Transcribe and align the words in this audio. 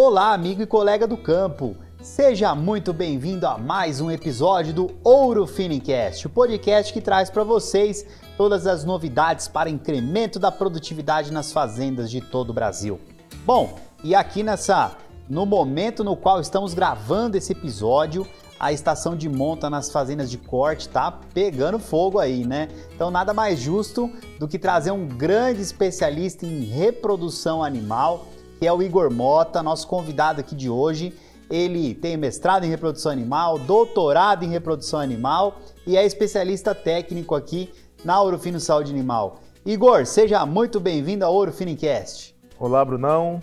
Olá, 0.00 0.32
amigo 0.32 0.62
e 0.62 0.66
colega 0.66 1.08
do 1.08 1.16
campo. 1.16 1.74
Seja 2.00 2.54
muito 2.54 2.92
bem-vindo 2.92 3.44
a 3.48 3.58
mais 3.58 4.00
um 4.00 4.12
episódio 4.12 4.72
do 4.72 4.90
Ouro 5.02 5.44
Finicast, 5.44 6.24
o 6.24 6.30
podcast 6.30 6.92
que 6.92 7.00
traz 7.00 7.28
para 7.28 7.42
vocês 7.42 8.06
todas 8.36 8.64
as 8.68 8.84
novidades 8.84 9.48
para 9.48 9.68
incremento 9.68 10.38
da 10.38 10.52
produtividade 10.52 11.32
nas 11.32 11.50
fazendas 11.50 12.12
de 12.12 12.20
todo 12.20 12.50
o 12.50 12.52
Brasil. 12.52 13.00
Bom, 13.44 13.76
e 14.04 14.14
aqui 14.14 14.44
nessa 14.44 14.96
no 15.28 15.44
momento 15.44 16.04
no 16.04 16.16
qual 16.16 16.40
estamos 16.40 16.74
gravando 16.74 17.36
esse 17.36 17.50
episódio, 17.50 18.24
a 18.60 18.72
estação 18.72 19.16
de 19.16 19.28
monta 19.28 19.68
nas 19.68 19.90
fazendas 19.90 20.30
de 20.30 20.38
corte 20.38 20.88
tá 20.88 21.10
pegando 21.34 21.80
fogo 21.80 22.20
aí, 22.20 22.46
né? 22.46 22.68
Então 22.94 23.10
nada 23.10 23.34
mais 23.34 23.58
justo 23.58 24.08
do 24.38 24.46
que 24.46 24.60
trazer 24.60 24.92
um 24.92 25.08
grande 25.08 25.60
especialista 25.60 26.46
em 26.46 26.60
reprodução 26.60 27.64
animal, 27.64 28.26
que 28.58 28.66
é 28.66 28.72
o 28.72 28.82
Igor 28.82 29.12
Mota, 29.12 29.62
nosso 29.62 29.86
convidado 29.86 30.40
aqui 30.40 30.54
de 30.54 30.68
hoje. 30.68 31.14
Ele 31.48 31.94
tem 31.94 32.16
mestrado 32.16 32.64
em 32.64 32.68
reprodução 32.68 33.10
animal, 33.10 33.58
doutorado 33.58 34.44
em 34.44 34.48
reprodução 34.48 35.00
animal 35.00 35.60
e 35.86 35.96
é 35.96 36.04
especialista 36.04 36.74
técnico 36.74 37.34
aqui 37.34 37.72
na 38.04 38.20
Ourofino 38.20 38.60
Saúde 38.60 38.92
Animal. 38.92 39.40
Igor, 39.64 40.04
seja 40.04 40.44
muito 40.44 40.80
bem-vindo 40.80 41.24
ao 41.24 41.32
Ouro 41.32 41.52
Finicast. 41.52 42.36
Olá, 42.58 42.84
Brunão. 42.84 43.40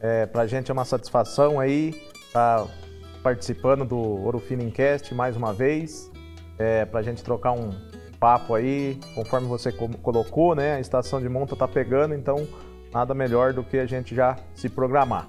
É, 0.00 0.26
pra 0.26 0.46
gente 0.46 0.70
é 0.70 0.72
uma 0.72 0.84
satisfação 0.84 1.60
aí 1.60 1.90
estar 2.26 2.64
tá 2.64 2.66
participando 3.22 3.84
do 3.84 3.98
Ouro 3.98 4.38
Finincast 4.38 5.14
mais 5.14 5.36
uma 5.36 5.52
vez, 5.52 6.10
é, 6.58 6.84
para 6.84 7.00
a 7.00 7.02
gente 7.02 7.22
trocar 7.22 7.52
um 7.52 7.70
papo 8.18 8.54
aí, 8.54 8.98
conforme 9.14 9.46
você 9.46 9.72
colocou, 9.72 10.54
né? 10.54 10.74
A 10.74 10.80
estação 10.80 11.20
de 11.20 11.28
monta 11.28 11.56
tá 11.56 11.68
pegando, 11.68 12.14
então 12.14 12.46
nada 12.92 13.14
melhor 13.14 13.52
do 13.52 13.62
que 13.62 13.78
a 13.78 13.86
gente 13.86 14.14
já 14.14 14.36
se 14.54 14.68
programar. 14.68 15.28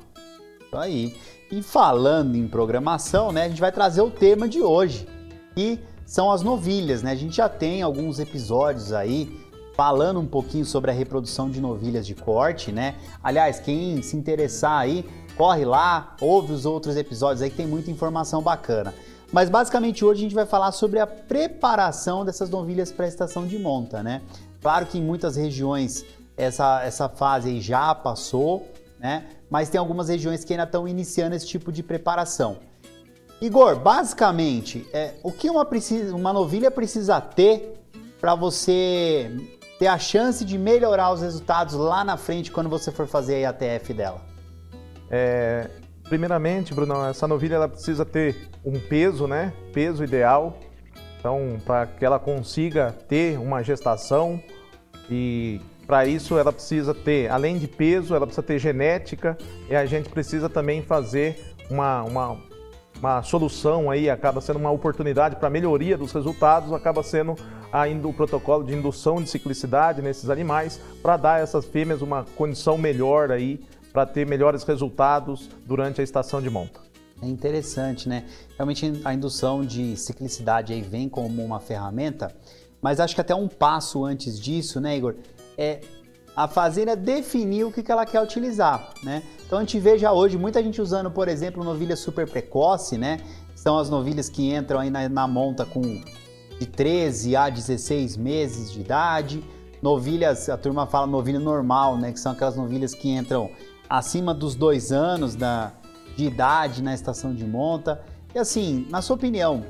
Aí. 0.73 1.16
E 1.52 1.62
falando 1.62 2.36
em 2.36 2.48
programação, 2.48 3.31
né? 3.31 3.44
A 3.44 3.50
gente 3.50 3.59
vai 3.59 3.72
trazer 3.72 4.02
o 4.02 4.09
tema 4.09 4.48
de 4.48 4.62
hoje, 4.62 5.06
que 5.54 5.78
são 6.06 6.32
as 6.32 6.42
novilhas, 6.42 7.04
né? 7.04 7.12
A 7.12 7.16
gente 7.16 7.36
já 7.36 7.50
tem 7.50 7.82
alguns 7.82 8.20
episódios 8.20 8.94
aí 8.94 9.38
falando 9.76 10.20
um 10.20 10.26
pouquinho 10.26 10.66
sobre 10.66 10.92
a 10.92 10.94
reprodução 10.94 11.50
de 11.50 11.59
novilhas 11.59 12.06
de 12.06 12.16
corte, 12.16 12.72
né? 12.72 12.95
Aliás, 13.22 13.59
quem 13.59 14.02
se 14.02 14.16
interessar 14.16 14.80
aí, 14.80 15.06
corre 15.36 15.66
lá, 15.66 16.16
ouve 16.22 16.54
os 16.54 16.66
outros 16.66 16.95
episódios 16.95 17.42
aí 17.42 17.50
que 17.50 17.58
tem 17.58 17.67
muita 17.67 17.92
informação 17.92 18.42
bacana. 18.42 18.94
Mas 19.32 19.50
basicamente 19.50 20.04
hoje 20.04 20.20
a 20.20 20.23
gente 20.23 20.36
vai 20.36 20.45
falar 20.45 20.72
sobre 20.72 21.00
a 21.00 21.08
preparação 21.08 22.26
dessas 22.26 22.50
novilhas 22.50 22.92
para 22.92 23.06
a 23.06 23.08
estação 23.08 23.48
de 23.48 23.58
monta, 23.58 24.04
né? 24.04 24.22
Claro 24.62 24.86
que 24.86 24.98
em 24.98 25.02
muitas 25.02 25.36
regiões 25.36 26.06
essa, 26.42 26.84
essa 26.84 27.08
fase 27.08 27.61
já 27.61 27.94
passou, 27.94 28.67
né? 29.00 29.25
Mas 29.50 29.70
tem 29.70 29.80
algumas 29.80 30.09
regiões 30.09 30.44
que 30.44 30.53
ainda 30.53 30.64
estão 30.64 30.88
iniciando 30.88 31.36
esse 31.36 31.48
tipo 31.48 31.72
de 31.72 31.83
preparação. 31.83 32.58
Igor, 33.39 33.75
basicamente, 33.75 34.88
é, 34.94 35.16
o 35.23 35.31
que 35.31 35.50
uma, 35.50 35.66
precisa, 35.66 36.16
uma 36.16 36.31
novilha 36.31 36.72
precisa 36.72 37.20
ter 37.20 37.73
para 38.20 38.36
você 38.36 39.31
ter 39.80 39.88
a 39.88 39.98
chance 39.98 40.45
de 40.45 40.58
melhorar 40.58 41.11
os 41.11 41.22
resultados 41.22 41.73
lá 41.73 42.03
na 42.03 42.17
frente 42.17 42.52
quando 42.52 42.70
você 42.70 42.92
for 42.92 43.08
fazer 43.08 43.44
a 43.45 43.50
ATF 43.50 43.94
dela? 43.94 44.22
É, 45.09 45.70
primeiramente, 46.03 46.73
Bruno, 46.73 47.03
essa 47.05 47.28
novilha 47.28 47.55
ela 47.55 47.67
precisa 47.67 48.05
ter 48.05 48.50
um 48.64 48.80
peso, 48.80 49.28
né? 49.28 49.53
Peso 49.73 50.03
ideal. 50.03 50.58
Então, 51.20 51.58
para 51.66 51.86
que 51.88 52.05
ela 52.05 52.20
consiga 52.20 52.95
ter 53.08 53.39
uma 53.39 53.64
gestação 53.64 54.42
e 55.09 55.59
para 55.92 56.06
isso 56.06 56.38
ela 56.38 56.53
precisa 56.53 56.94
ter, 56.94 57.30
além 57.30 57.58
de 57.58 57.67
peso, 57.67 58.16
ela 58.16 58.25
precisa 58.25 58.42
ter 58.42 58.58
genética 58.58 59.38
e 59.70 59.75
a 59.75 59.86
gente 59.86 60.08
precisa 60.08 60.48
também 60.48 60.81
fazer 60.81 61.54
uma, 61.70 62.02
uma, 62.04 62.38
uma 62.98 63.21
solução 63.23 63.92
aí, 63.92 64.10
acaba 64.10 64.39
sendo 64.39 64.58
uma 64.58 64.71
oportunidade 64.71 65.36
para 65.36 65.49
melhoria 65.49 65.98
dos 65.98 66.14
resultados, 66.14 66.71
acaba 66.71 67.04
sendo 67.04 67.36
ainda 67.73 68.08
o 68.08 68.14
protocolo 68.14 68.64
de 68.64 68.73
indução 68.73 69.21
de 69.21 69.30
ciclicidade 69.30 70.02
nesses 70.02 70.30
animais 70.30 70.80
para 71.04 71.17
dar 71.17 71.33
a 71.33 71.39
essas 71.39 71.65
fêmeas 71.65 72.02
uma 72.02 72.23
condição 72.38 72.77
melhor 72.77 73.30
aí 73.30 73.60
para 73.92 74.05
ter 74.05 74.26
melhores 74.26 74.64
resultados 74.64 75.49
durante 75.65 75.99
a 75.99 76.05
estação 76.05 76.42
de 76.42 76.49
monta. 76.49 76.80
É 77.21 77.27
interessante, 77.27 78.08
né? 78.08 78.23
Realmente 78.55 79.02
a 79.04 79.14
indução 79.14 79.65
de 79.65 79.98
ciclicidade 79.98 80.71
aí 80.71 80.82
vem 80.82 81.10
como 81.10 81.44
uma 81.44 81.60
ferramenta, 81.60 82.33
mas 82.82 83.02
acho 83.02 83.14
que 83.14 83.20
até 83.20 83.36
um 83.36 83.49
passo 83.49 84.05
antes 84.05 84.39
disso, 84.39 84.80
né, 84.80 84.95
Igor, 84.95 85.15
é 85.61 85.82
a 86.36 86.48
fazenda 86.48 86.95
definir 86.95 87.66
o 87.66 87.72
que 87.72 87.92
ela 87.92 88.05
quer 88.05 88.22
utilizar, 88.22 88.94
né? 89.04 89.22
Então 89.45 89.60
a 89.60 89.61
gente 89.61 89.77
vê 89.80 89.98
já 89.98 90.11
hoje 90.11 90.38
muita 90.38 90.64
gente 90.64 90.82
usando, 90.82 91.11
por 91.11 91.27
exemplo, 91.27 91.64
novilha 91.64 91.95
super 91.95 92.27
precoce, 92.27 92.98
né? 92.98 93.20
São 93.54 93.77
as 93.77 93.89
novilhas 93.89 94.30
que 94.30 94.54
entram 94.54 94.80
aí 94.80 94.89
na, 94.89 95.08
na 95.10 95.27
monta 95.27 95.66
com 95.66 95.82
de 95.82 96.66
13 96.66 97.36
a 97.36 97.50
16 97.50 98.17
meses 98.17 98.71
de 98.71 98.82
idade. 98.82 99.44
Novilhas, 99.82 100.48
a 100.48 100.58
turma 100.58 100.88
fala 100.88 101.05
novilha 101.05 101.39
normal, 101.39 101.98
né? 101.98 102.11
Que 102.11 102.20
são 102.20 102.32
aquelas 102.32 102.55
novilhas 102.55 102.94
que 102.94 103.10
entram 103.10 103.50
acima 103.89 104.33
dos 104.33 104.55
dois 104.55 104.92
anos 104.92 105.36
da, 105.36 105.73
de 106.16 106.26
idade 106.26 106.82
na 106.82 106.94
estação 106.94 107.33
de 107.33 107.45
monta. 107.45 108.02
E 108.33 108.39
assim, 108.39 108.88
na 108.89 109.02
sua 109.02 109.16
opinião, 109.16 109.66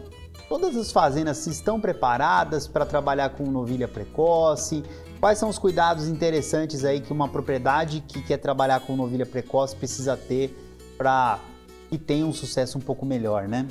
todas 0.47 0.75
as 0.77 0.91
fazendas 0.91 1.47
estão 1.47 1.81
preparadas 1.81 2.67
para 2.67 2.85
trabalhar 2.85 3.29
com 3.29 3.45
novilha 3.45 3.87
precoce? 3.87 4.83
Quais 5.21 5.37
são 5.37 5.49
os 5.49 5.59
cuidados 5.59 6.07
interessantes 6.07 6.83
aí 6.83 6.99
que 6.99 7.13
uma 7.13 7.29
propriedade 7.29 8.03
que 8.07 8.23
quer 8.23 8.37
trabalhar 8.37 8.79
com 8.79 8.95
novilha 8.95 9.23
precoce 9.23 9.75
precisa 9.75 10.17
ter 10.17 10.51
para 10.97 11.37
que 11.91 11.97
tenha 11.99 12.25
um 12.25 12.33
sucesso 12.33 12.79
um 12.79 12.81
pouco 12.81 13.05
melhor, 13.05 13.47
né? 13.47 13.67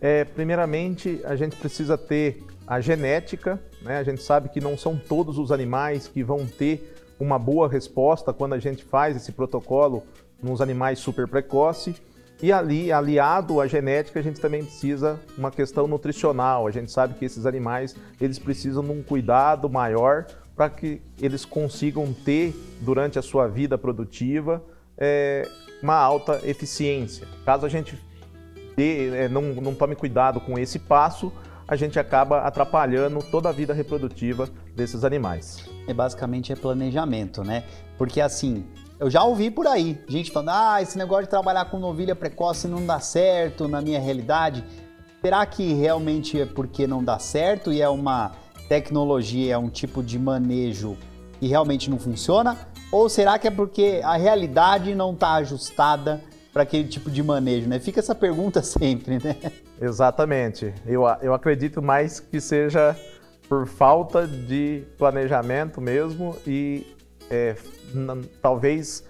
É, 0.00 0.24
primeiramente, 0.24 1.20
a 1.24 1.34
gente 1.34 1.56
precisa 1.56 1.98
ter 1.98 2.44
a 2.64 2.80
genética, 2.80 3.60
né? 3.82 3.98
A 3.98 4.04
gente 4.04 4.22
sabe 4.22 4.48
que 4.48 4.60
não 4.60 4.78
são 4.78 4.96
todos 4.96 5.38
os 5.38 5.50
animais 5.50 6.06
que 6.06 6.22
vão 6.22 6.46
ter 6.46 6.94
uma 7.18 7.36
boa 7.36 7.68
resposta 7.68 8.32
quando 8.32 8.52
a 8.52 8.60
gente 8.60 8.84
faz 8.84 9.16
esse 9.16 9.32
protocolo 9.32 10.04
nos 10.40 10.60
animais 10.60 11.00
super 11.00 11.26
precoce. 11.26 11.96
E 12.40 12.52
ali, 12.52 12.92
aliado 12.92 13.60
à 13.60 13.66
genética, 13.66 14.20
a 14.20 14.22
gente 14.22 14.40
também 14.40 14.64
precisa 14.64 15.18
uma 15.36 15.50
questão 15.50 15.88
nutricional. 15.88 16.68
A 16.68 16.70
gente 16.70 16.92
sabe 16.92 17.14
que 17.14 17.24
esses 17.24 17.44
animais 17.44 17.96
eles 18.20 18.38
precisam 18.38 18.84
de 18.84 18.90
um 18.90 19.02
cuidado 19.02 19.68
maior 19.68 20.26
para 20.56 20.68
que 20.70 21.00
eles 21.20 21.44
consigam 21.44 22.12
ter 22.12 22.54
durante 22.80 23.18
a 23.18 23.22
sua 23.22 23.48
vida 23.48 23.78
produtiva 23.78 24.62
é, 24.98 25.48
uma 25.82 25.96
alta 25.96 26.40
eficiência. 26.44 27.26
Caso 27.44 27.66
a 27.66 27.68
gente 27.68 27.98
dê, 28.76 29.08
é, 29.24 29.28
não, 29.28 29.42
não 29.54 29.74
tome 29.74 29.94
cuidado 29.94 30.40
com 30.40 30.58
esse 30.58 30.78
passo, 30.78 31.32
a 31.66 31.76
gente 31.76 31.98
acaba 31.98 32.40
atrapalhando 32.40 33.20
toda 33.30 33.48
a 33.48 33.52
vida 33.52 33.72
reprodutiva 33.72 34.48
desses 34.74 35.04
animais. 35.04 35.68
É 35.86 35.94
basicamente 35.94 36.52
é 36.52 36.56
planejamento, 36.56 37.42
né? 37.42 37.64
Porque 37.96 38.20
assim, 38.20 38.66
eu 39.00 39.10
já 39.10 39.22
ouvi 39.24 39.50
por 39.50 39.66
aí, 39.66 39.98
gente 40.06 40.30
falando: 40.30 40.50
"Ah, 40.50 40.82
esse 40.82 40.98
negócio 40.98 41.24
de 41.24 41.30
trabalhar 41.30 41.64
com 41.66 41.78
novilha 41.78 42.14
precoce 42.14 42.68
não 42.68 42.84
dá 42.84 43.00
certo 43.00 43.68
na 43.68 43.80
minha 43.80 44.00
realidade". 44.00 44.64
Será 45.20 45.46
que 45.46 45.72
realmente 45.72 46.40
é 46.40 46.46
porque 46.46 46.86
não 46.86 47.02
dá 47.02 47.18
certo 47.18 47.72
e 47.72 47.80
é 47.80 47.88
uma 47.88 48.32
tecnologia, 48.72 49.52
é 49.52 49.58
um 49.58 49.68
tipo 49.68 50.02
de 50.02 50.18
manejo 50.18 50.96
que 51.38 51.46
realmente 51.46 51.90
não 51.90 51.98
funciona? 51.98 52.56
Ou 52.90 53.06
será 53.06 53.38
que 53.38 53.46
é 53.46 53.50
porque 53.50 54.00
a 54.02 54.16
realidade 54.16 54.94
não 54.94 55.12
está 55.12 55.34
ajustada 55.34 56.22
para 56.54 56.62
aquele 56.62 56.88
tipo 56.88 57.10
de 57.10 57.22
manejo, 57.22 57.68
né? 57.68 57.78
Fica 57.78 58.00
essa 58.00 58.14
pergunta 58.14 58.62
sempre, 58.64 59.18
né? 59.22 59.36
Exatamente. 59.78 60.72
Eu, 60.86 61.02
eu 61.20 61.34
acredito 61.34 61.82
mais 61.82 62.18
que 62.18 62.40
seja 62.40 62.96
por 63.46 63.66
falta 63.66 64.26
de 64.26 64.84
planejamento 64.96 65.78
mesmo 65.78 66.34
e 66.46 66.86
é, 67.30 67.54
talvez 68.40 69.04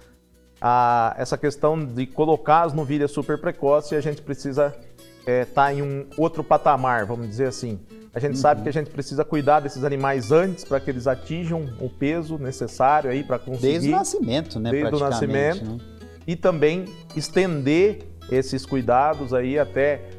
a, 0.59 1.15
essa 1.17 1.37
questão 1.37 1.85
de 1.85 2.05
colocar 2.05 2.63
as 2.63 2.73
novilhas 2.73 3.11
super 3.11 3.39
precoce 3.39 3.95
a 3.95 4.01
gente 4.01 4.21
precisa 4.21 4.75
estar 5.25 5.31
é, 5.31 5.45
tá 5.45 5.73
em 5.73 5.81
um 5.81 6.05
outro 6.17 6.43
patamar, 6.43 7.05
vamos 7.05 7.27
dizer 7.27 7.47
assim. 7.47 7.79
A 8.13 8.19
gente 8.19 8.35
uhum. 8.35 8.41
sabe 8.41 8.61
que 8.61 8.69
a 8.69 8.73
gente 8.73 8.91
precisa 8.91 9.25
cuidar 9.25 9.59
desses 9.59 9.83
animais 9.83 10.31
antes 10.31 10.63
para 10.63 10.79
que 10.79 10.89
eles 10.89 11.07
atinjam 11.07 11.67
o 11.79 11.89
peso 11.89 12.37
necessário 12.37 13.09
aí 13.09 13.23
para 13.23 13.39
conseguir. 13.39 13.71
Desde 13.71 13.89
o 13.89 13.91
nascimento, 13.91 14.59
né? 14.59 14.69
Desde 14.69 14.95
o 14.95 14.99
nascimento. 14.99 15.65
Né? 15.65 15.93
e 16.25 16.35
também 16.35 16.85
estender 17.15 18.07
esses 18.31 18.65
cuidados 18.65 19.33
aí 19.33 19.59
até 19.59 20.09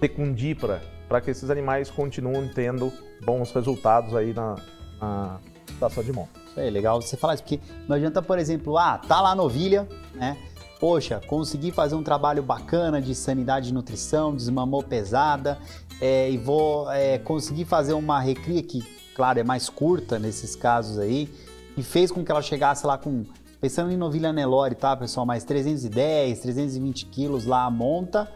Tecundípara, 0.00 0.82
para 1.08 1.20
que 1.20 1.30
esses 1.30 1.50
animais 1.50 1.90
continuem 1.90 2.48
tendo 2.48 2.92
bons 3.24 3.50
resultados 3.52 4.14
aí 4.14 4.32
na, 4.32 4.56
na 5.00 5.40
estação 5.68 6.02
de 6.02 6.12
monta. 6.12 6.38
Isso 6.50 6.60
aí, 6.60 6.70
legal 6.70 7.00
você 7.00 7.16
falar 7.16 7.34
isso, 7.34 7.42
porque 7.42 7.60
não 7.88 7.96
adianta, 7.96 8.22
por 8.22 8.38
exemplo, 8.38 8.76
ah, 8.76 8.98
tá 8.98 9.20
lá 9.20 9.34
novilha, 9.34 9.88
né? 10.14 10.36
Poxa, 10.78 11.20
consegui 11.26 11.72
fazer 11.72 11.96
um 11.96 12.02
trabalho 12.02 12.42
bacana 12.42 13.02
de 13.02 13.14
sanidade 13.14 13.70
e 13.70 13.72
nutrição, 13.72 14.34
desmamou 14.34 14.82
pesada, 14.82 15.58
é, 16.00 16.30
e 16.30 16.38
vou 16.38 16.90
é, 16.92 17.18
conseguir 17.18 17.64
fazer 17.64 17.94
uma 17.94 18.20
recria 18.20 18.62
que, 18.62 18.80
claro, 19.14 19.40
é 19.40 19.42
mais 19.42 19.68
curta 19.68 20.18
nesses 20.18 20.54
casos 20.54 20.98
aí, 20.98 21.28
e 21.76 21.82
fez 21.82 22.12
com 22.12 22.24
que 22.24 22.30
ela 22.30 22.42
chegasse 22.42 22.86
lá 22.86 22.96
com 22.96 23.24
pensando 23.60 23.90
em 23.90 23.96
novilha 23.96 24.32
Nelore, 24.32 24.76
tá, 24.76 24.96
pessoal? 24.96 25.26
Mais 25.26 25.42
310, 25.42 26.40
320 26.40 27.06
quilos 27.06 27.44
lá, 27.44 27.68
monta, 27.68 28.30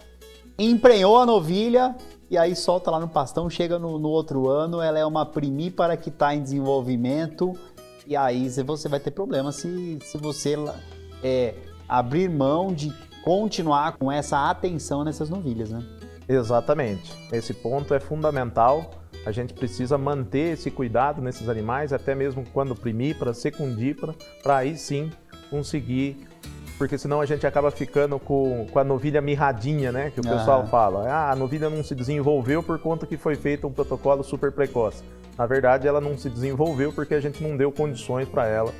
emprenhou 0.58 1.18
a 1.18 1.26
novilha 1.26 1.94
e 2.30 2.36
aí 2.36 2.56
solta 2.56 2.90
lá 2.90 2.98
no 2.98 3.08
pastão, 3.08 3.48
chega 3.48 3.78
no, 3.78 3.98
no 3.98 4.08
outro 4.08 4.48
ano, 4.48 4.80
ela 4.80 4.98
é 4.98 5.06
uma 5.06 5.24
primípara 5.24 5.96
que 5.96 6.08
está 6.08 6.34
em 6.34 6.42
desenvolvimento 6.42 7.56
e 8.06 8.16
aí 8.16 8.48
você 8.64 8.88
vai 8.88 8.98
ter 8.98 9.12
problema 9.12 9.52
se, 9.52 9.98
se 10.02 10.18
você 10.18 10.56
é, 11.22 11.54
abrir 11.98 12.28
mão 12.28 12.72
de 12.72 12.92
continuar 13.22 13.96
com 13.98 14.10
essa 14.10 14.50
atenção 14.50 15.04
nessas 15.04 15.28
novilhas, 15.28 15.70
né? 15.70 15.82
Exatamente. 16.28 17.14
Esse 17.30 17.52
ponto 17.52 17.92
é 17.92 18.00
fundamental. 18.00 18.90
A 19.26 19.30
gente 19.30 19.52
precisa 19.52 19.98
manter 19.98 20.54
esse 20.54 20.70
cuidado 20.70 21.20
nesses 21.20 21.48
animais, 21.48 21.92
até 21.92 22.14
mesmo 22.14 22.44
quando 22.52 22.74
primípara, 22.74 23.34
secundípara, 23.34 24.14
para 24.42 24.58
aí 24.58 24.76
sim 24.76 25.10
conseguir 25.50 26.26
porque 26.78 26.98
senão 26.98 27.20
a 27.20 27.26
gente 27.26 27.46
acaba 27.46 27.70
ficando 27.70 28.18
com, 28.18 28.66
com 28.72 28.78
a 28.78 28.82
novilha 28.82 29.20
mirradinha, 29.20 29.92
né? 29.92 30.10
Que 30.10 30.18
o 30.18 30.22
pessoal 30.24 30.66
fala. 30.66 31.08
Ah, 31.08 31.30
a 31.30 31.36
novilha 31.36 31.70
não 31.70 31.84
se 31.84 31.94
desenvolveu 31.94 32.60
por 32.60 32.76
conta 32.80 33.06
que 33.06 33.16
foi 33.16 33.36
feito 33.36 33.68
um 33.68 33.72
protocolo 33.72 34.24
super 34.24 34.50
precoce. 34.50 35.04
Na 35.38 35.46
verdade, 35.46 35.86
ela 35.86 36.00
não 36.00 36.18
se 36.18 36.28
desenvolveu 36.28 36.92
porque 36.92 37.14
a 37.14 37.20
gente 37.20 37.40
não 37.40 37.56
deu 37.56 37.70
condições 37.70 38.28
para 38.28 38.48
ela 38.48 38.72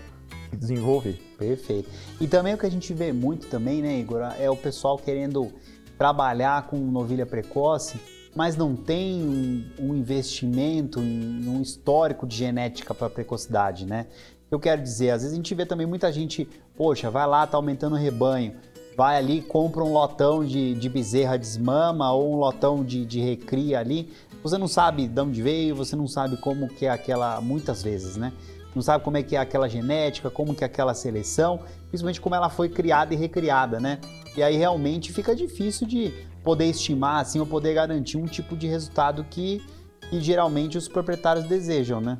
desenvolver. 0.57 1.21
Perfeito. 1.39 1.89
E 2.21 2.27
também 2.27 2.55
o 2.55 2.59
que 2.59 2.67
a 2.67 2.71
gente 2.71 2.93
vê 2.93 3.13
muito 3.13 3.49
também, 3.49 3.83
né, 3.83 3.99
Igor, 3.99 4.21
é 4.39 4.51
o 4.51 4.57
pessoal 4.57 4.99
querendo 4.99 5.53
trabalhar 5.99 6.67
com 6.67 6.77
novilha 6.77 7.27
precoce, 7.27 8.01
mas 8.35 8.57
não 8.57 8.75
tem 8.75 9.23
um, 9.23 9.65
um 9.79 9.95
investimento, 9.95 10.99
um 10.99 11.61
histórico 11.61 12.27
de 12.27 12.37
genética 12.37 12.95
para 12.95 13.11
precocidade, 13.11 13.87
né? 13.87 14.07
Eu 14.51 14.59
quero 14.59 14.83
dizer, 14.83 15.11
às 15.11 15.23
vezes 15.23 15.33
a 15.33 15.37
gente 15.37 15.55
vê 15.55 15.65
também 15.65 15.87
muita 15.87 16.13
gente, 16.13 16.49
poxa, 16.77 17.11
vai 17.11 17.27
lá, 17.27 17.47
tá 17.47 17.57
aumentando 17.57 17.95
o 17.95 17.99
rebanho, 17.99 18.55
vai 18.97 19.17
ali, 19.17 19.41
compra 19.41 19.83
um 19.83 19.93
lotão 19.93 20.45
de, 20.45 20.75
de 20.75 20.89
bezerra 20.89 21.39
desmama 21.39 22.13
ou 22.13 22.35
um 22.35 22.37
lotão 22.37 22.85
de, 22.85 23.05
de 23.05 23.21
recria 23.21 23.79
ali, 23.79 24.13
você 24.43 24.59
não 24.59 24.69
sabe 24.69 25.07
de 25.07 25.21
onde 25.21 25.41
veio, 25.41 25.75
você 25.75 25.95
não 25.95 26.07
sabe 26.09 26.37
como 26.37 26.69
que 26.69 26.87
é 26.87 26.91
aquela, 26.91 27.41
muitas 27.41 27.83
vezes, 27.83 28.17
né? 28.17 28.33
Não 28.75 28.83
sabe 28.83 29.05
como 29.05 29.17
é 29.17 29.23
que 29.23 29.37
é 29.37 29.39
aquela 29.39 29.69
genética, 29.69 30.31
como 30.31 30.55
que 30.55 30.65
é 30.65 30.67
aquela 30.67 30.95
seleção, 30.95 31.61
principalmente 31.89 32.21
como 32.21 32.35
ela 32.35 32.49
foi 32.49 32.69
criada 32.69 33.13
e 33.13 33.17
recriada, 33.17 33.79
né? 33.79 33.99
E 34.37 34.43
aí 34.43 34.57
realmente 34.57 35.13
fica 35.13 35.37
difícil 35.37 35.87
de 35.87 36.13
poder 36.43 36.67
estimar, 36.67 37.21
assim, 37.21 37.39
ou 37.39 37.47
poder 37.47 37.75
garantir 37.75 38.17
um 38.17 38.27
tipo 38.27 38.57
de 38.57 38.67
resultado 38.67 39.25
que, 39.29 39.65
que 40.09 40.21
geralmente 40.21 40.79
os 40.79 40.89
proprietários 40.89 41.45
desejam, 41.45 42.01
né? 42.01 42.19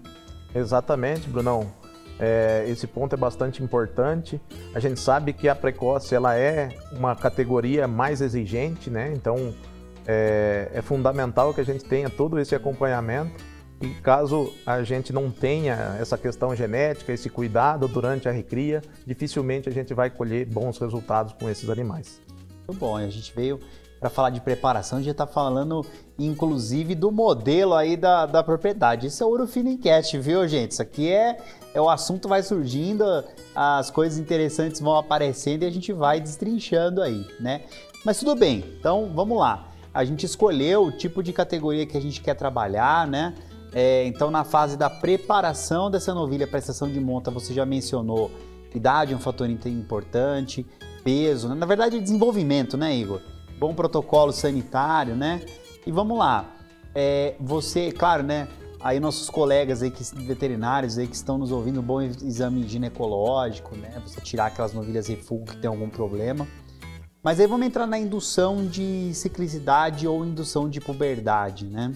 Exatamente, 0.55 1.29
Brunão. 1.29 1.67
É, 2.21 2.65
esse 2.69 2.87
ponto 2.87 3.15
é 3.15 3.17
bastante 3.17 3.63
importante. 3.63 4.41
A 4.75 4.79
gente 4.79 5.01
sabe 5.01 5.33
que 5.33 5.49
a 5.49 5.55
precoce 5.55 6.15
ela 6.15 6.37
é 6.37 6.69
uma 6.93 7.17
categoria 7.17 7.89
mais 7.89 8.21
exigente, 8.21 8.91
né? 8.91 9.13
Então 9.15 9.55
é, 10.07 10.71
é 10.73 10.83
fundamental 10.83 11.53
que 11.55 11.61
a 11.61 11.65
gente 11.65 11.85
tenha 11.85 12.09
todo 12.09 12.39
esse 12.39 12.55
acompanhamento. 12.55 13.33
E 13.83 13.89
caso 14.01 14.53
a 14.65 14.85
gente 14.85 15.13
não 15.13 15.29
tenha 15.29 15.97
essa 16.01 16.17
questão 16.17 16.55
genética, 16.55 17.13
esse 17.13 17.29
cuidado 17.29 17.89
durante 17.89 18.29
a 18.29 18.33
recria, 18.33 18.81
dificilmente 19.05 19.69
a 19.69 19.73
gente 19.73 19.93
vai 19.93 20.09
colher 20.09 20.47
bons 20.47 20.79
resultados 20.79 21.33
com 21.33 21.51
esses 21.51 21.69
animais. 21.69 22.21
Muito 22.69 22.79
bom, 22.79 22.97
a 22.97 23.09
gente 23.09 23.35
veio 23.35 23.59
para 23.99 24.09
falar 24.09 24.31
de 24.31 24.41
preparação, 24.41 24.99
a 24.99 25.03
gente 25.03 25.11
está 25.11 25.27
falando 25.27 25.85
inclusive 26.17 26.95
do 26.95 27.11
modelo 27.11 27.75
aí 27.75 27.97
da, 27.97 28.25
da 28.25 28.43
propriedade. 28.43 29.09
Isso 29.09 29.21
é 29.23 29.27
ouro 29.27 29.49
fino 29.49 29.69
enquete, 29.69 30.17
viu, 30.17 30.47
gente? 30.47 30.73
Isso 30.73 30.83
aqui 30.83 31.11
é, 31.11 31.39
é 31.75 31.81
o 31.81 31.91
assunto 31.91 32.29
vai 32.29 32.43
surgindo, 32.43 33.05
as 33.53 33.91
coisas 33.91 34.17
interessantes 34.17 34.81
vão 34.81 34.97
aparecendo 34.97 35.65
e 35.65 35.67
a 35.67 35.71
gente 35.71 35.93
vai 35.93 36.21
destrinchando 36.21 37.03
aí, 37.03 37.27
né? 37.41 37.63
Mas 38.05 38.21
tudo 38.21 38.37
bem, 38.37 38.65
então 38.79 39.11
vamos 39.13 39.39
lá. 39.39 39.69
A 39.93 40.05
gente 40.05 40.25
escolheu 40.25 40.85
o 40.85 40.93
tipo 40.93 41.21
de 41.21 41.33
categoria 41.33 41.85
que 41.85 41.97
a 41.97 42.01
gente 42.01 42.21
quer 42.21 42.35
trabalhar, 42.35 43.09
né? 43.09 43.35
É, 43.75 44.05
então, 44.07 44.31
na 44.31 44.45
fase 44.45 44.77
da 44.77 44.91
preparação 44.91 45.91
dessa 45.91 46.13
novilha 46.13 46.47
para 46.47 46.59
estação 46.59 46.91
de 46.91 47.01
monta, 47.01 47.31
você 47.31 47.55
já 47.55 47.65
mencionou 47.65 48.31
idade 48.75 49.15
um 49.15 49.19
fator 49.19 49.49
importante, 49.49 50.67
peso, 51.05 51.49
né? 51.49 51.55
na 51.55 51.67
verdade, 51.67 52.01
desenvolvimento, 52.01 52.77
né, 52.77 52.95
Igor? 52.95 53.21
bom 53.63 53.73
protocolo 53.73 54.33
sanitário, 54.33 55.15
né? 55.15 55.41
E 55.87 55.93
vamos 55.93 56.19
lá. 56.19 56.53
É, 56.93 57.37
você, 57.39 57.93
claro, 57.93 58.25
né? 58.25 58.49
Aí 58.81 58.99
nossos 58.99 59.31
colegas 59.31 59.85
aí 59.85 59.91
que 59.93 60.03
veterinários 60.17 60.99
aí 60.99 61.07
que 61.07 61.15
estão 61.15 61.39
nos 61.39 61.53
ouvindo, 61.53 61.81
bom 61.81 62.03
exame 62.03 62.67
ginecológico, 62.67 63.77
né? 63.77 64.03
Você 64.05 64.21
tirar 64.21 64.47
aquelas 64.47 64.73
novilhas 64.73 65.07
refúgio 65.07 65.47
que 65.47 65.57
tem 65.59 65.69
algum 65.69 65.89
problema. 65.89 66.49
Mas 67.23 67.39
aí 67.39 67.47
vamos 67.47 67.65
entrar 67.65 67.87
na 67.87 67.97
indução 67.97 68.67
de 68.67 69.15
ciclicidade 69.15 70.09
ou 70.09 70.27
indução 70.27 70.69
de 70.69 70.81
puberdade, 70.81 71.67
né? 71.67 71.93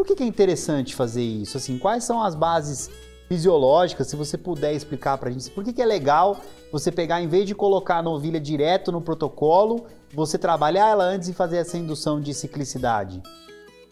Por 0.00 0.06
que, 0.06 0.14
que 0.14 0.22
é 0.22 0.26
interessante 0.26 0.94
fazer 0.94 1.22
isso? 1.22 1.58
Assim, 1.58 1.76
quais 1.76 2.04
são 2.04 2.22
as 2.22 2.34
bases 2.34 2.90
fisiológicas, 3.28 4.06
se 4.06 4.16
você 4.16 4.38
puder 4.38 4.72
explicar 4.72 5.18
para 5.18 5.28
a 5.28 5.32
gente, 5.32 5.50
por 5.50 5.62
que, 5.62 5.74
que 5.74 5.82
é 5.82 5.84
legal 5.84 6.40
você 6.72 6.90
pegar, 6.90 7.20
em 7.20 7.28
vez 7.28 7.46
de 7.46 7.54
colocar 7.54 7.98
a 7.98 8.02
novilha 8.02 8.40
direto 8.40 8.90
no 8.90 9.02
protocolo, 9.02 9.84
você 10.14 10.38
trabalhar 10.38 10.88
ela 10.88 11.04
antes 11.04 11.28
e 11.28 11.34
fazer 11.34 11.58
essa 11.58 11.76
indução 11.76 12.18
de 12.18 12.32
ciclicidade? 12.32 13.22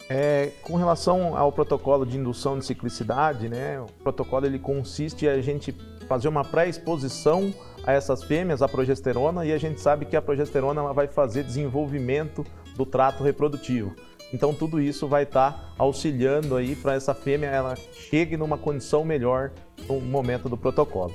É, 0.09 0.51
com 0.63 0.77
relação 0.77 1.37
ao 1.37 1.51
protocolo 1.51 2.07
de 2.07 2.17
indução 2.17 2.57
de 2.57 2.65
ciclicidade, 2.65 3.47
né, 3.47 3.79
o 3.79 3.85
protocolo 4.01 4.47
ele 4.47 4.57
consiste 4.57 5.27
em 5.27 5.29
a 5.29 5.39
gente 5.41 5.77
fazer 6.07 6.27
uma 6.27 6.43
pré-exposição 6.43 7.53
a 7.85 7.93
essas 7.93 8.23
fêmeas, 8.23 8.63
a 8.63 8.67
progesterona, 8.67 9.45
e 9.45 9.53
a 9.53 9.59
gente 9.59 9.79
sabe 9.79 10.07
que 10.07 10.15
a 10.15 10.21
progesterona 10.23 10.81
ela 10.81 10.91
vai 10.91 11.07
fazer 11.07 11.43
desenvolvimento 11.43 12.43
do 12.75 12.83
trato 12.83 13.23
reprodutivo. 13.23 13.93
Então 14.33 14.53
tudo 14.53 14.79
isso 14.79 15.07
vai 15.07 15.23
estar 15.23 15.51
tá 15.51 15.73
auxiliando 15.77 16.55
aí 16.55 16.75
para 16.75 16.93
essa 16.93 17.13
fêmea 17.13 17.47
ela 17.47 17.75
chegue 17.75 18.37
numa 18.37 18.57
condição 18.57 19.03
melhor 19.03 19.51
no 19.87 19.99
momento 19.99 20.47
do 20.47 20.57
protocolo. 20.57 21.13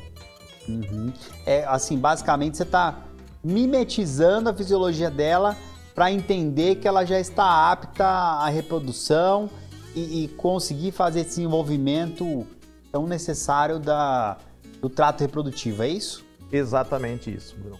Uhum. 0.68 1.12
É 1.46 1.64
assim, 1.64 1.98
basicamente 1.98 2.56
você 2.56 2.62
está 2.62 3.04
mimetizando 3.42 4.48
a 4.48 4.54
fisiologia 4.54 5.10
dela 5.10 5.56
para 5.94 6.10
entender 6.10 6.76
que 6.76 6.88
ela 6.88 7.04
já 7.04 7.20
está 7.20 7.70
apta 7.70 8.04
à 8.04 8.48
reprodução 8.48 9.48
e, 9.94 10.24
e, 10.24 10.28
conseguir 10.28 10.90
fazer 10.90 11.20
esse 11.20 11.36
desenvolvimento 11.36 12.44
tão 12.90 13.06
necessário 13.06 13.78
da, 13.78 14.36
do 14.80 14.88
trato 14.88 15.20
reprodutivo, 15.20 15.84
é 15.84 15.88
isso? 15.88 16.24
Exatamente 16.50 17.32
isso, 17.32 17.54
Bruno. 17.56 17.78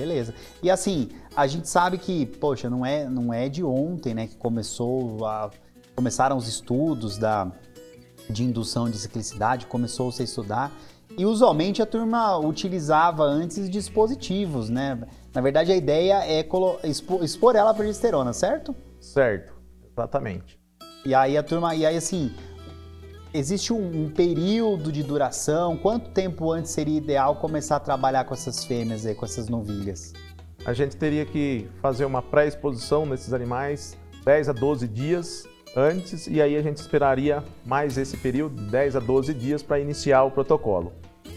Beleza. 0.00 0.34
E 0.62 0.70
assim, 0.70 1.10
a 1.36 1.46
gente 1.46 1.68
sabe 1.68 1.98
que, 1.98 2.24
poxa, 2.24 2.70
não 2.70 2.86
é, 2.86 3.06
não 3.06 3.34
é 3.34 3.50
de 3.50 3.62
ontem, 3.62 4.14
né, 4.14 4.26
que 4.26 4.36
começou 4.36 5.26
a, 5.26 5.50
começaram 5.94 6.38
os 6.38 6.48
estudos 6.48 7.18
da, 7.18 7.52
de 8.30 8.42
indução 8.42 8.88
de 8.88 8.96
ciclicidade, 8.96 9.66
começou-se 9.66 10.22
a 10.22 10.24
estudar. 10.24 10.72
E 11.18 11.26
usualmente 11.26 11.82
a 11.82 11.86
turma 11.86 12.38
utilizava 12.38 13.24
antes 13.24 13.68
dispositivos, 13.68 14.70
né? 14.70 14.98
Na 15.34 15.42
verdade, 15.42 15.70
a 15.70 15.76
ideia 15.76 16.24
é 16.24 16.46
expor, 16.84 17.22
expor 17.22 17.56
ela 17.56 17.72
à 17.72 17.74
progesterona, 17.74 18.32
certo? 18.32 18.74
Certo, 19.00 19.52
exatamente. 19.92 20.58
E 21.04 21.14
aí 21.14 21.36
a 21.36 21.42
turma, 21.42 21.74
e 21.74 21.84
aí 21.84 21.96
assim, 21.96 22.32
existe 23.32 23.72
um, 23.72 24.04
um, 24.04 24.10
período 24.10 24.90
de 24.90 25.02
duração? 25.02 25.76
Quanto 25.76 26.10
tempo 26.10 26.52
antes 26.52 26.70
seria 26.70 26.98
ideal 26.98 27.36
começar 27.36 27.76
a 27.76 27.80
trabalhar 27.80 28.24
com 28.24 28.34
essas 28.34 28.64
fêmeas 28.64 29.06
aí, 29.06 29.14
com 29.14 29.24
essas 29.24 29.48
novilhas? 29.48 30.12
A 30.64 30.72
gente 30.72 30.96
teria 30.96 31.24
que 31.24 31.68
fazer 31.80 32.04
uma 32.04 32.20
pré-exposição 32.20 33.06
nesses 33.06 33.32
animais 33.32 33.96
10 34.24 34.50
a 34.50 34.52
12 34.52 34.86
dias 34.88 35.48
antes 35.74 36.26
e 36.26 36.42
aí 36.42 36.56
a 36.56 36.62
gente 36.62 36.78
esperaria 36.78 37.42
mais 37.64 37.96
esse 37.96 38.16
período, 38.16 38.60
10 38.70 38.96
a 38.96 39.00
12 39.00 39.32
dias, 39.32 39.62
para 39.62 39.80
iniciar 39.80 40.24
o 40.24 40.30
protocolo. 40.30 40.92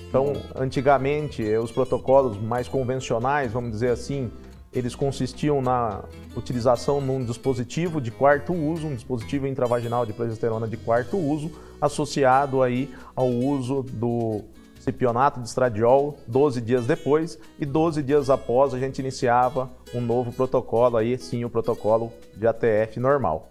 Então, 0.10 0.34
antigamente, 0.56 1.42
os 1.56 1.72
protocolos 1.72 2.38
mais 2.38 2.68
convencionais, 2.68 3.52
vamos 3.52 3.72
dizer 3.72 3.90
assim, 3.90 4.30
eles 4.74 4.96
consistiam 4.96 5.62
na 5.62 6.04
utilização 6.36 7.00
num 7.00 7.24
dispositivo 7.24 8.02
de 8.02 8.12
quarto 8.12 8.54
uso, 8.54 8.88
um 8.88 8.96
dispositivo 8.96 9.48
intravaginal 9.48 10.06
de 10.06 10.14
progesterona 10.14 10.68
de 10.68 10.78
quarto 10.78 11.18
uso, 11.18 11.52
associado 11.84 12.64
aí 12.64 12.90
ao 13.14 13.28
uso 13.28 13.84
do 13.84 14.42
cipionato 14.80 15.42
de 15.42 15.48
estradiol 15.48 16.18
12 16.28 16.62
dias 16.62 16.86
depois 16.86 17.38
e 17.60 17.66
12 17.66 18.02
dias 18.02 18.30
após 18.30 18.74
a 18.74 18.80
gente 18.80 19.00
iniciava 19.00 19.70
um 19.94 20.00
novo 20.00 20.32
protocolo 20.32 20.96
aí 20.96 21.18
sim 21.18 21.44
o 21.44 21.50
protocolo 21.50 22.12
de 22.36 22.48
ATF 22.48 23.02
normal. 23.02 23.50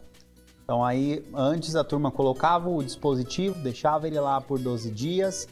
Então 0.65 0.83
aí 0.83 1.23
antes 1.35 1.77
a 1.77 1.85
turma 1.85 2.11
colocava 2.11 2.71
o 2.71 2.83
dispositivo, 2.83 3.59
deixava 3.63 4.07
ele 4.07 4.19
lá 4.19 4.41
por 4.41 4.59
12 4.59 4.91
dias, 4.91 5.47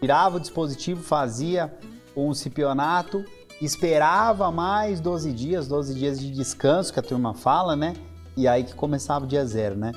tirava 0.00 0.38
o 0.38 0.40
dispositivo, 0.40 1.02
fazia 1.02 1.74
um 2.16 2.32
cipionato, 2.32 3.22
esperava 3.60 4.50
mais 4.50 4.98
12 4.98 5.30
dias, 5.30 5.68
12 5.68 5.94
dias 5.94 6.18
de 6.18 6.30
descanso 6.30 6.90
que 6.90 7.00
a 7.00 7.02
turma 7.02 7.34
fala, 7.34 7.76
né? 7.76 7.94
E 8.34 8.48
aí 8.48 8.64
que 8.64 8.74
começava 8.74 9.26
o 9.26 9.28
dia 9.28 9.44
zero, 9.44 9.76
né? 9.76 9.92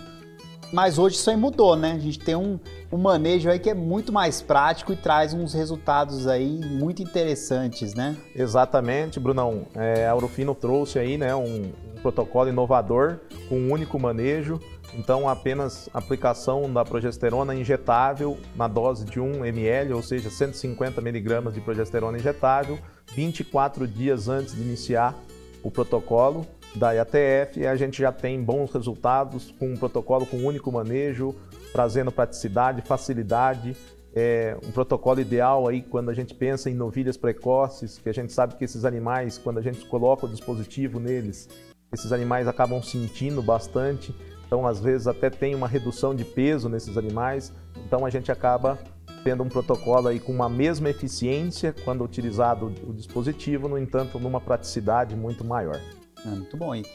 Mas 0.71 0.97
hoje 0.97 1.15
isso 1.15 1.29
aí 1.29 1.37
mudou, 1.37 1.75
né? 1.75 1.93
A 1.93 1.99
gente 1.99 2.19
tem 2.19 2.35
um, 2.35 2.59
um 2.91 2.97
manejo 2.97 3.49
aí 3.49 3.59
que 3.59 3.69
é 3.69 3.73
muito 3.73 4.11
mais 4.11 4.41
prático 4.41 4.91
e 4.91 4.95
traz 4.95 5.33
uns 5.33 5.53
resultados 5.53 6.27
aí 6.27 6.47
muito 6.47 7.01
interessantes, 7.01 7.93
né? 7.93 8.15
Exatamente, 8.35 9.19
Brunão. 9.19 9.67
É, 9.75 10.07
a 10.07 10.15
Urufino 10.15 10.53
trouxe 10.53 10.99
aí, 10.99 11.17
né, 11.17 11.35
um, 11.35 11.71
um 11.71 12.01
protocolo 12.01 12.49
inovador 12.49 13.19
com 13.47 13.55
um 13.55 13.71
único 13.71 13.99
manejo. 13.99 14.59
Então, 14.93 15.27
apenas 15.27 15.89
aplicação 15.93 16.71
da 16.71 16.83
progesterona 16.83 17.53
injetável 17.53 18.37
na 18.55 18.67
dose 18.67 19.05
de 19.05 19.19
1 19.19 19.45
ml, 19.45 19.93
ou 19.93 20.01
seja, 20.01 20.29
150 20.29 21.01
miligramas 21.01 21.53
de 21.53 21.61
progesterona 21.61 22.17
injetável, 22.17 22.79
24 23.13 23.87
dias 23.87 24.29
antes 24.29 24.55
de 24.55 24.61
iniciar 24.61 25.13
o 25.61 25.69
protocolo 25.69 26.47
da 26.77 26.91
IATF, 26.91 27.65
a 27.65 27.75
gente 27.75 28.01
já 28.01 28.11
tem 28.11 28.41
bons 28.41 28.71
resultados 28.71 29.53
com 29.59 29.73
um 29.73 29.77
protocolo 29.77 30.25
com 30.25 30.37
único 30.37 30.71
manejo, 30.71 31.35
trazendo 31.73 32.11
praticidade, 32.11 32.81
facilidade, 32.81 33.75
é 34.15 34.57
um 34.65 34.71
protocolo 34.71 35.19
ideal 35.19 35.67
aí 35.67 35.81
quando 35.81 36.09
a 36.09 36.13
gente 36.13 36.33
pensa 36.33 36.69
em 36.69 36.73
novilhas 36.73 37.17
precoces, 37.17 37.99
que 37.99 38.09
a 38.09 38.13
gente 38.13 38.33
sabe 38.33 38.55
que 38.55 38.63
esses 38.63 38.85
animais, 38.85 39.37
quando 39.37 39.59
a 39.59 39.61
gente 39.61 39.85
coloca 39.85 40.25
o 40.25 40.29
dispositivo 40.29 40.99
neles, 40.99 41.47
esses 41.91 42.11
animais 42.11 42.47
acabam 42.47 42.81
sentindo 42.81 43.41
bastante, 43.41 44.15
então 44.45 44.65
às 44.65 44.79
vezes 44.79 45.07
até 45.07 45.29
tem 45.29 45.53
uma 45.53 45.67
redução 45.67 46.15
de 46.15 46.25
peso 46.25 46.67
nesses 46.67 46.97
animais, 46.97 47.53
então 47.85 48.05
a 48.05 48.09
gente 48.09 48.31
acaba 48.31 48.79
tendo 49.23 49.43
um 49.43 49.49
protocolo 49.49 50.07
aí 50.07 50.19
com 50.19 50.31
uma 50.31 50.49
mesma 50.49 50.89
eficiência 50.89 51.75
quando 51.83 52.03
utilizado 52.03 52.73
o 52.87 52.93
dispositivo, 52.93 53.67
no 53.67 53.77
entanto, 53.77 54.19
numa 54.19 54.39
praticidade 54.39 55.15
muito 55.15 55.45
maior. 55.45 55.79
É, 56.25 56.29
muito 56.29 56.57
bom. 56.57 56.75
E 56.75 56.85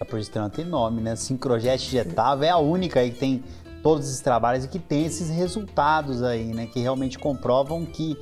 a 0.00 0.04
progesterona 0.04 0.50
tem 0.50 0.64
nome, 0.64 1.00
né? 1.00 1.16
Sincrojet 1.16 1.86
injetável 1.86 2.44
é 2.44 2.50
a 2.50 2.58
única 2.58 3.00
aí 3.00 3.10
que 3.10 3.18
tem 3.18 3.44
todos 3.82 4.06
esses 4.06 4.20
trabalhos 4.20 4.64
e 4.64 4.68
que 4.68 4.78
tem 4.78 5.04
esses 5.04 5.28
resultados 5.28 6.22
aí, 6.22 6.46
né? 6.46 6.66
Que 6.66 6.80
realmente 6.80 7.18
comprovam 7.18 7.84
que 7.84 8.16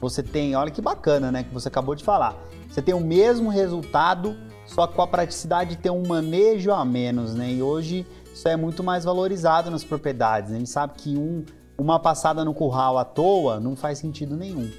você 0.00 0.22
tem, 0.22 0.56
olha 0.56 0.70
que 0.70 0.80
bacana, 0.80 1.30
né? 1.30 1.42
Que 1.44 1.52
você 1.52 1.68
acabou 1.68 1.94
de 1.94 2.02
falar. 2.02 2.36
Você 2.68 2.80
tem 2.80 2.94
o 2.94 3.00
mesmo 3.00 3.50
resultado, 3.50 4.36
só 4.66 4.86
com 4.86 5.02
a 5.02 5.06
praticidade 5.06 5.70
de 5.70 5.76
ter 5.76 5.90
um 5.90 6.06
manejo 6.06 6.72
a 6.72 6.84
menos, 6.84 7.34
né? 7.34 7.52
E 7.52 7.62
hoje 7.62 8.06
isso 8.32 8.48
é 8.48 8.56
muito 8.56 8.82
mais 8.82 9.04
valorizado 9.04 9.70
nas 9.70 9.84
propriedades. 9.84 10.50
Né? 10.50 10.56
A 10.56 10.58
gente 10.58 10.70
sabe 10.70 10.94
que 10.96 11.16
um, 11.16 11.44
uma 11.76 12.00
passada 12.00 12.44
no 12.44 12.54
curral 12.54 12.96
à 12.96 13.04
toa 13.04 13.60
não 13.60 13.76
faz 13.76 13.98
sentido 13.98 14.34
nenhum. 14.36 14.70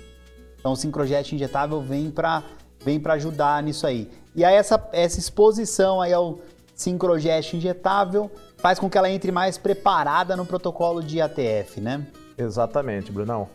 Então 0.60 0.72
o 0.72 0.76
sincrojet 0.76 1.36
injetável 1.36 1.82
vem 1.82 2.10
para 2.10 2.44
vem 2.84 3.00
para 3.00 3.14
ajudar 3.14 3.62
nisso 3.64 3.86
aí. 3.88 4.10
E 4.36 4.44
aí 4.44 4.56
essa, 4.56 4.82
essa 4.92 5.20
exposição 5.20 6.02
aí 6.02 6.14
ao 6.14 6.40
sincrojet 6.76 7.56
injetável 7.56 8.32
faz 8.58 8.80
com 8.80 8.90
que 8.90 8.98
ela 8.98 9.10
entre 9.10 9.32
mais 9.32 9.58
preparada 9.58 10.36
no 10.36 10.46
protocolo 10.46 11.02
de 11.02 11.22
ATF, 11.22 11.80
né? 11.80 12.06
Exatamente, 12.38 13.12
Brunão. 13.12 13.48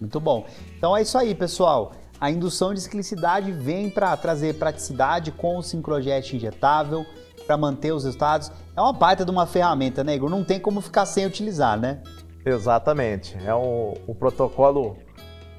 Muito 0.00 0.20
bom. 0.20 0.46
Então 0.76 0.96
é 0.96 1.02
isso 1.02 1.16
aí, 1.16 1.34
pessoal. 1.34 1.92
A 2.20 2.30
indução 2.30 2.74
de 2.74 2.80
ciclicidade 2.80 3.50
vem 3.52 3.90
para 3.90 4.16
trazer 4.16 4.54
praticidade 4.54 5.32
com 5.32 5.58
o 5.58 5.62
sincrojet 5.62 6.36
injetável 6.36 7.04
para 7.46 7.56
manter 7.56 7.92
os 7.92 8.04
resultados. 8.04 8.50
É 8.76 8.80
uma 8.80 8.92
baita 8.92 9.24
de 9.24 9.30
uma 9.30 9.46
ferramenta, 9.46 10.04
né, 10.04 10.14
Igor? 10.14 10.30
Não 10.30 10.44
tem 10.44 10.60
como 10.60 10.80
ficar 10.80 11.06
sem 11.06 11.26
utilizar, 11.26 11.78
né? 11.78 12.02
Exatamente. 12.44 13.36
É 13.44 13.54
o, 13.54 13.94
o 14.06 14.14
protocolo 14.14 14.96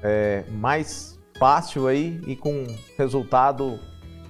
é, 0.02 0.44
mais 0.50 1.15
fácil 1.38 1.86
aí 1.86 2.20
e 2.26 2.34
com 2.36 2.66
resultado 2.96 3.78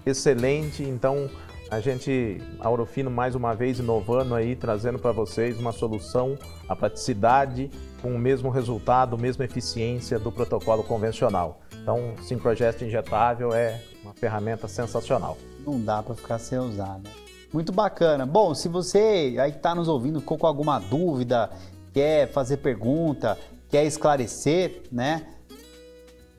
excelente. 0.05 0.83
Então, 0.83 1.29
a 1.71 1.81
gente, 1.81 2.41
a 2.61 3.11
mais 3.11 3.35
uma 3.35 3.55
vez 3.55 3.79
inovando 3.79 4.35
aí, 4.35 4.55
trazendo 4.55 4.99
para 4.99 5.11
vocês 5.11 5.59
uma 5.59 5.73
solução, 5.73 6.39
a 6.69 6.77
praticidade 6.77 7.71
com 8.01 8.15
o 8.15 8.19
mesmo 8.19 8.51
resultado, 8.51 9.19
mesma 9.19 9.45
eficiência 9.45 10.19
do 10.19 10.31
protocolo 10.31 10.85
convencional. 10.85 11.61
Então, 11.83 12.15
o 12.15 12.23
Syncrogest 12.23 12.83
injetável 12.83 13.53
é 13.53 13.81
uma 14.03 14.15
ferramenta 14.15 14.69
sensacional. 14.69 15.37
Não 15.67 15.81
dá 15.81 16.03
para 16.03 16.15
ficar 16.15 16.39
sem 16.39 16.59
usar, 16.59 16.99
né? 16.99 17.11
Muito 17.53 17.73
bacana. 17.73 18.27
Bom, 18.27 18.55
se 18.55 18.69
você 18.69 19.37
aí 19.41 19.51
está 19.51 19.75
nos 19.75 19.89
ouvindo 19.89 20.21
ficou 20.21 20.39
com 20.39 20.47
alguma 20.47 20.79
dúvida, 20.79 21.51
quer 21.93 22.31
fazer 22.31 22.59
pergunta, 22.59 23.39
quer 23.69 23.85
esclarecer, 23.85 24.83
né? 24.93 25.27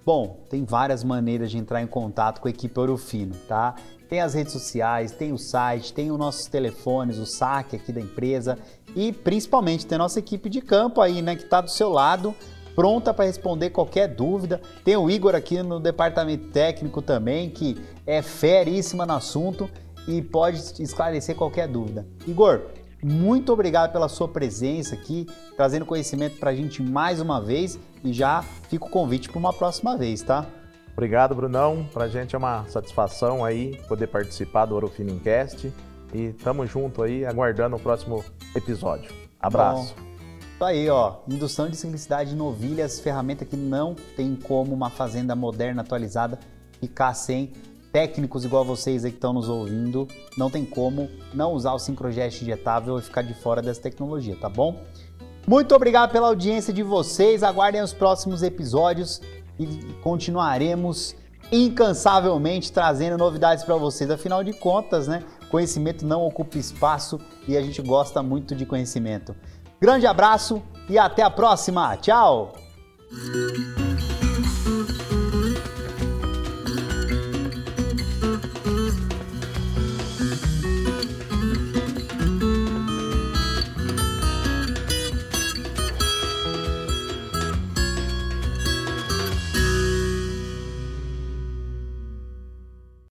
Bom, 0.08 0.46
tem 0.50 0.64
várias 0.64 1.04
maneiras 1.04 1.52
de 1.52 1.58
entrar 1.58 1.82
em 1.82 1.86
contato 1.86 2.40
com 2.40 2.48
a 2.48 2.50
equipe 2.50 2.80
Orofino, 2.80 3.36
tá? 3.46 3.76
Tem 4.08 4.22
as 4.22 4.34
redes 4.34 4.54
sociais, 4.54 5.12
tem 5.12 5.34
o 5.34 5.38
site, 5.38 5.92
tem 5.92 6.10
os 6.10 6.18
nossos 6.18 6.46
telefones, 6.46 7.18
o 7.18 7.26
saque 7.26 7.76
aqui 7.76 7.92
da 7.92 8.00
empresa 8.00 8.58
e 8.96 9.12
principalmente 9.12 9.86
tem 9.86 9.98
a 9.98 10.00
nossa 10.00 10.18
equipe 10.18 10.50
de 10.50 10.62
campo 10.62 11.02
aí, 11.02 11.22
né, 11.22 11.36
que 11.36 11.44
está 11.44 11.60
do 11.60 11.70
seu 11.70 11.90
lado, 11.90 12.34
pronta 12.74 13.14
para 13.14 13.26
responder 13.26 13.72
qualquer 13.72 14.08
dúvida. 14.08 14.62
Tem 14.82 14.96
o 14.96 15.10
Igor 15.10 15.36
aqui 15.36 15.62
no 15.62 15.78
departamento 15.78 16.52
técnico 16.52 17.02
também, 17.02 17.50
que 17.50 17.78
é 18.06 18.22
feríssima 18.22 19.06
no 19.06 19.12
assunto 19.12 19.70
e 20.08 20.22
pode 20.22 20.58
esclarecer 20.82 21.36
qualquer 21.36 21.68
dúvida. 21.68 22.08
Igor, 22.26 22.62
muito 23.04 23.54
obrigado 23.54 23.92
pela 23.92 24.10
sua 24.10 24.28
presença 24.28 24.96
aqui, 24.96 25.28
trazendo 25.56 25.86
conhecimento 25.86 26.38
para 26.38 26.52
a 26.52 26.56
gente 26.56 26.82
mais 26.82 27.22
uma 27.22 27.40
vez 27.40 27.80
e 28.04 28.12
já 28.12 28.42
fica 28.42 28.86
o 28.86 28.90
convite 28.90 29.30
para 29.30 29.38
uma 29.38 29.54
próxima 29.54 29.98
vez, 29.98 30.22
tá? 30.22 30.46
Obrigado, 30.94 31.36
Brunão. 31.36 31.88
Para 31.94 32.06
a 32.06 32.08
gente 32.08 32.34
é 32.34 32.38
uma 32.38 32.66
satisfação 32.68 33.46
aí 33.46 33.80
poder 33.88 34.08
participar 34.08 34.66
do 34.66 34.76
Orofinincast 34.76 35.72
e 36.12 36.34
tamo 36.34 36.66
junto 36.66 37.04
aí, 37.04 37.24
aguardando 37.24 37.76
o 37.76 37.80
próximo 37.80 38.26
episódio. 38.56 39.12
Abraço. 39.40 39.94
Bom, 39.96 40.08
isso 40.56 40.64
aí, 40.64 40.90
ó. 40.90 41.18
Indução 41.28 41.70
de 41.70 41.78
simplicidade 41.78 42.34
em 42.34 42.36
novilhas, 42.36 43.00
ferramenta 43.00 43.46
que 43.46 43.56
não 43.56 43.94
tem 44.16 44.36
como 44.36 44.74
uma 44.74 44.90
fazenda 44.90 45.36
moderna 45.36 45.84
atualizada 45.84 46.40
ficar 46.80 47.14
sem 47.14 47.54
técnicos 47.98 48.46
igual 48.46 48.64
vocês 48.64 49.04
aí 49.04 49.10
que 49.10 49.18
estão 49.18 49.34
nos 49.34 49.50
ouvindo, 49.50 50.08
não 50.38 50.52
tem 50.52 50.64
como 50.64 51.10
não 51.34 51.54
usar 51.54 51.74
o 51.74 51.80
Syncrogest 51.80 52.44
injetável 52.44 53.00
e 53.00 53.02
ficar 53.02 53.24
de 53.24 53.34
fora 53.34 53.60
dessa 53.60 53.82
tecnologia, 53.82 54.38
tá 54.40 54.48
bom? 54.48 54.80
Muito 55.48 55.74
obrigado 55.74 56.12
pela 56.12 56.28
audiência 56.28 56.72
de 56.72 56.84
vocês, 56.84 57.42
aguardem 57.42 57.82
os 57.82 57.94
próximos 57.94 58.44
episódios 58.44 59.20
e 59.58 59.66
continuaremos 60.04 61.16
incansavelmente 61.52 62.72
trazendo 62.72 63.18
novidades 63.18 63.64
para 63.64 63.76
vocês. 63.78 64.12
Afinal 64.12 64.44
de 64.44 64.54
contas, 64.54 65.08
né? 65.08 65.24
Conhecimento 65.50 66.06
não 66.06 66.24
ocupa 66.24 66.60
espaço 66.60 67.20
e 67.48 67.58
a 67.58 67.62
gente 67.64 67.82
gosta 67.82 68.22
muito 68.22 68.54
de 68.54 68.64
conhecimento. 68.64 69.36
Grande 69.82 70.06
abraço 70.06 70.62
e 70.88 71.00
até 71.00 71.24
a 71.24 71.32
próxima. 71.32 71.98
Tchau! 71.98 72.54